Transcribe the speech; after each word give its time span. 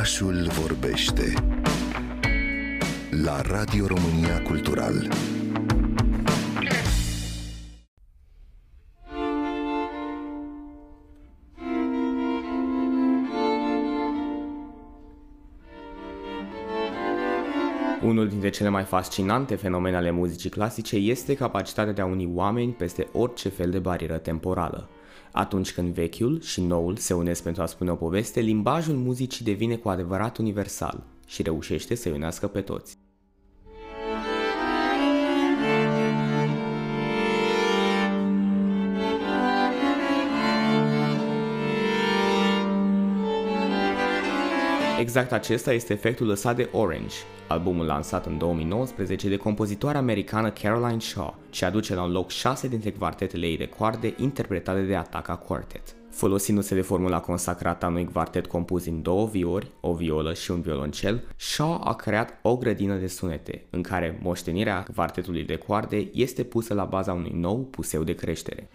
Orașul 0.00 0.46
vorbește 0.60 1.32
la 3.22 3.40
Radio 3.40 3.86
România 3.86 4.42
Cultural. 4.42 5.08
Unul 18.02 18.28
dintre 18.28 18.50
cele 18.50 18.68
mai 18.68 18.84
fascinante 18.84 19.54
fenomene 19.54 19.96
ale 19.96 20.10
muzicii 20.10 20.50
clasice 20.50 20.96
este 20.96 21.34
capacitatea 21.34 21.92
de 21.92 22.00
a 22.00 22.06
uni 22.06 22.30
oameni 22.34 22.72
peste 22.72 23.08
orice 23.12 23.48
fel 23.48 23.70
de 23.70 23.78
barieră 23.78 24.18
temporală. 24.18 24.88
Atunci 25.32 25.72
când 25.72 25.94
vechiul 25.94 26.40
și 26.40 26.60
noul 26.60 26.96
se 26.96 27.14
unesc 27.14 27.42
pentru 27.42 27.62
a 27.62 27.66
spune 27.66 27.90
o 27.90 27.94
poveste, 27.94 28.40
limbajul 28.40 28.96
muzicii 28.96 29.44
devine 29.44 29.76
cu 29.76 29.88
adevărat 29.88 30.36
universal 30.36 31.02
și 31.26 31.42
reușește 31.42 31.94
să 31.94 32.08
unească 32.08 32.46
pe 32.46 32.60
toți. 32.60 32.99
Exact 45.00 45.32
acesta 45.32 45.72
este 45.72 45.92
efectul 45.92 46.26
lăsat 46.26 46.56
de 46.56 46.68
Orange, 46.72 47.14
albumul 47.48 47.86
lansat 47.86 48.26
în 48.26 48.38
2019 48.38 49.28
de 49.28 49.36
compozitoarea 49.36 50.00
americană 50.00 50.50
Caroline 50.50 50.98
Shaw, 50.98 51.36
ce 51.50 51.64
aduce 51.64 51.94
la 51.94 52.02
un 52.02 52.12
loc 52.12 52.30
șase 52.30 52.68
dintre 52.68 52.90
quartetele 52.90 53.46
ei 53.46 53.56
de 53.56 53.66
coarde 53.66 54.14
interpretate 54.16 54.80
de 54.80 54.96
Ataka 54.96 55.36
Quartet. 55.36 55.82
Folosindu-se 56.10 56.74
de 56.74 56.80
formula 56.80 57.20
consacrată 57.20 57.84
a 57.84 57.88
unui 57.88 58.08
quartet 58.12 58.46
compus 58.46 58.84
din 58.84 59.02
două 59.02 59.26
viori, 59.26 59.70
o 59.80 59.92
violă 59.92 60.34
și 60.34 60.50
un 60.50 60.60
violoncel, 60.60 61.22
Shaw 61.36 61.80
a 61.84 61.94
creat 61.94 62.38
o 62.42 62.56
grădină 62.56 62.96
de 62.96 63.06
sunete, 63.06 63.64
în 63.70 63.82
care 63.82 64.18
moștenirea 64.22 64.86
quartetului 64.94 65.44
de 65.44 65.56
coarde 65.56 66.10
este 66.12 66.42
pusă 66.42 66.74
la 66.74 66.84
baza 66.84 67.12
unui 67.12 67.32
nou 67.34 67.58
puseu 67.58 68.02
de 68.02 68.14
creștere. 68.14 68.68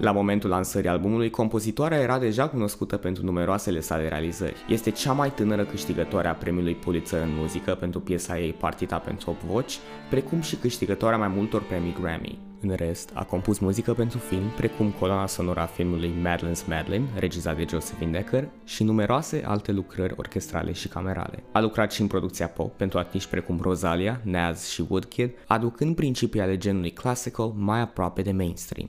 La 0.00 0.12
momentul 0.12 0.50
lansării 0.50 0.88
albumului, 0.88 1.30
compozitoarea 1.30 2.00
era 2.00 2.18
deja 2.18 2.48
cunoscută 2.48 2.96
pentru 2.96 3.24
numeroasele 3.24 3.80
sale 3.80 4.08
realizări. 4.08 4.56
Este 4.68 4.90
cea 4.90 5.12
mai 5.12 5.32
tânără 5.32 5.64
câștigătoare 5.64 6.28
a 6.28 6.34
premiului 6.34 6.74
Pulitzer 6.74 7.20
în 7.22 7.34
muzică 7.38 7.74
pentru 7.74 8.00
piesa 8.00 8.38
ei 8.38 8.52
Partita 8.52 8.96
pentru 8.96 9.30
8 9.30 9.42
voci, 9.42 9.78
precum 10.10 10.40
și 10.40 10.56
câștigătoarea 10.56 11.18
mai 11.18 11.28
multor 11.28 11.62
premii 11.62 11.96
Grammy. 12.00 12.38
În 12.60 12.74
rest, 12.76 13.10
a 13.14 13.24
compus 13.24 13.58
muzică 13.58 13.94
pentru 13.94 14.18
film, 14.18 14.48
precum 14.56 14.90
coloana 14.90 15.26
sonoră 15.26 15.60
a 15.60 15.66
filmului 15.66 16.12
Madeline's 16.22 16.66
Madeline, 16.66 17.08
regizat 17.14 17.56
de 17.56 17.66
Josephine 17.68 18.10
Decker, 18.10 18.48
și 18.64 18.82
numeroase 18.82 19.42
alte 19.46 19.72
lucrări 19.72 20.14
orchestrale 20.16 20.72
și 20.72 20.88
camerale. 20.88 21.42
A 21.52 21.60
lucrat 21.60 21.92
și 21.92 22.00
în 22.00 22.06
producția 22.06 22.48
pop 22.48 22.76
pentru 22.76 22.98
artiști 22.98 23.30
precum 23.30 23.58
Rosalia, 23.62 24.20
Naz 24.24 24.66
și 24.66 24.84
Woodkid, 24.88 25.30
aducând 25.46 25.94
principii 25.94 26.40
ale 26.40 26.56
genului 26.56 26.90
classical 26.90 27.52
mai 27.56 27.80
aproape 27.80 28.22
de 28.22 28.32
mainstream. 28.32 28.88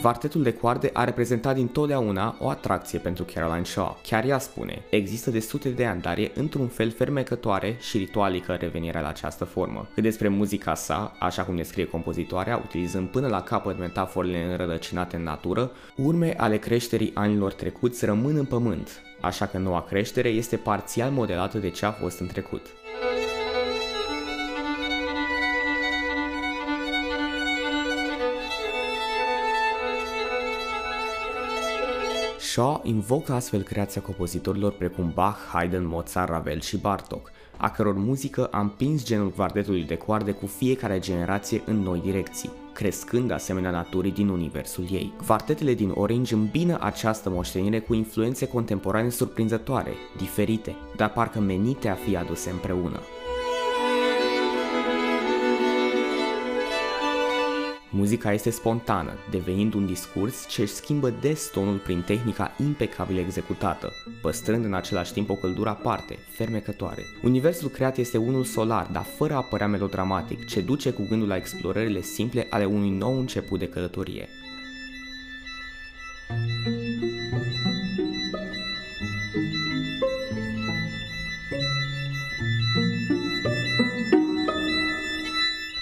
Vartetul 0.00 0.42
de 0.42 0.52
coarde 0.52 0.90
a 0.92 1.04
reprezentat 1.04 1.54
dintotdeauna 1.54 2.36
o 2.40 2.48
atracție 2.48 2.98
pentru 2.98 3.24
Caroline 3.34 3.64
Shaw. 3.64 3.98
Chiar 4.02 4.24
ea 4.24 4.38
spune, 4.38 4.82
există 4.90 5.30
de 5.30 5.40
sute 5.40 5.68
de 5.68 5.86
ani, 5.86 6.00
dar 6.00 6.18
e 6.18 6.30
într-un 6.34 6.68
fel 6.68 6.90
fermecătoare 6.90 7.76
și 7.80 7.98
ritualică 7.98 8.52
revenirea 8.52 9.00
la 9.00 9.08
această 9.08 9.44
formă. 9.44 9.88
Cât 9.94 10.02
despre 10.02 10.28
muzica 10.28 10.74
sa, 10.74 11.16
așa 11.18 11.42
cum 11.42 11.56
descrie 11.56 11.84
compozitoarea, 11.84 12.56
utilizând 12.64 13.08
până 13.08 13.26
la 13.26 13.42
capăt 13.42 13.78
metaforele 13.78 14.44
înrădăcinate 14.50 15.16
în 15.16 15.22
natură, 15.22 15.70
urme 15.96 16.34
ale 16.36 16.56
creșterii 16.56 17.10
anilor 17.14 17.52
trecuți 17.52 18.04
rămân 18.04 18.36
în 18.36 18.44
pământ, 18.44 19.02
așa 19.20 19.46
că 19.46 19.58
noua 19.58 19.82
creștere 19.82 20.28
este 20.28 20.56
parțial 20.56 21.10
modelată 21.10 21.58
de 21.58 21.70
ce 21.70 21.86
a 21.86 21.90
fost 21.90 22.18
în 22.18 22.26
trecut. 22.26 22.66
Shaw 32.52 32.80
invocă 32.84 33.32
astfel 33.32 33.62
creația 33.62 34.00
compozitorilor 34.00 34.72
precum 34.72 35.10
Bach, 35.14 35.38
Haydn, 35.52 35.86
Mozart, 35.86 36.28
Ravel 36.28 36.60
și 36.60 36.76
Bartok, 36.76 37.30
a 37.56 37.70
căror 37.70 37.94
muzică 37.94 38.46
a 38.46 38.60
împins 38.60 39.04
genul 39.04 39.30
quartetului 39.30 39.84
de 39.84 39.96
coarde 39.96 40.30
cu 40.30 40.46
fiecare 40.46 40.98
generație 40.98 41.62
în 41.66 41.76
noi 41.76 42.00
direcții, 42.00 42.50
crescând 42.72 43.30
asemenea 43.30 43.70
naturii 43.70 44.12
din 44.12 44.28
universul 44.28 44.84
ei. 44.90 45.12
Quartetele 45.26 45.74
din 45.74 45.92
Orange 45.94 46.34
îmbină 46.34 46.78
această 46.80 47.30
moștenire 47.30 47.78
cu 47.78 47.94
influențe 47.94 48.46
contemporane 48.46 49.08
surprinzătoare, 49.08 49.92
diferite, 50.16 50.76
dar 50.96 51.12
parcă 51.12 51.40
menite 51.40 51.88
a 51.88 51.94
fi 51.94 52.16
aduse 52.16 52.50
împreună. 52.50 53.00
Muzica 57.90 58.32
este 58.32 58.50
spontană, 58.50 59.12
devenind 59.30 59.74
un 59.74 59.86
discurs 59.86 60.48
ce 60.48 60.62
își 60.62 60.72
schimbă 60.72 61.10
des 61.20 61.50
tonul 61.50 61.76
prin 61.76 62.00
tehnica 62.00 62.54
impecabil 62.58 63.18
executată, 63.18 63.92
păstrând 64.22 64.64
în 64.64 64.74
același 64.74 65.12
timp 65.12 65.30
o 65.30 65.34
căldură 65.34 65.68
aparte, 65.68 66.18
fermecătoare. 66.30 67.02
Universul 67.22 67.68
creat 67.68 67.96
este 67.96 68.18
unul 68.18 68.44
solar, 68.44 68.88
dar 68.92 69.04
fără 69.16 69.34
a 69.34 69.42
părea 69.42 69.66
melodramatic, 69.66 70.46
ce 70.46 70.60
duce 70.60 70.90
cu 70.90 71.06
gândul 71.08 71.28
la 71.28 71.36
explorările 71.36 72.00
simple 72.00 72.46
ale 72.50 72.64
unui 72.64 72.90
nou 72.90 73.18
început 73.18 73.58
de 73.58 73.68
călătorie. 73.68 74.28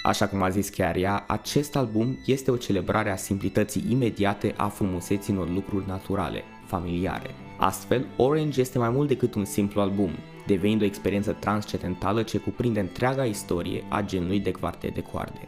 Așa 0.07 0.27
cum 0.27 0.41
a 0.41 0.49
zis 0.49 0.69
chiar 0.69 0.95
ea, 0.95 1.23
acest 1.27 1.75
album 1.75 2.17
este 2.25 2.51
o 2.51 2.55
celebrare 2.55 3.11
a 3.11 3.15
simplității 3.15 3.85
imediate 3.89 4.53
a 4.57 4.67
frumuseții 4.67 5.33
unor 5.33 5.49
lucruri 5.49 5.87
naturale, 5.87 6.43
familiare. 6.65 7.29
Astfel, 7.57 8.05
Orange 8.17 8.61
este 8.61 8.77
mai 8.77 8.89
mult 8.89 9.07
decât 9.07 9.35
un 9.35 9.45
simplu 9.45 9.81
album, 9.81 10.11
devenind 10.45 10.81
o 10.81 10.85
experiență 10.85 11.31
transcendentală 11.31 12.23
ce 12.23 12.37
cuprinde 12.37 12.79
întreaga 12.79 13.25
istorie 13.25 13.83
a 13.89 14.01
genului 14.01 14.39
de 14.39 14.51
quartet 14.51 14.93
de 14.93 15.01
coarde. 15.01 15.47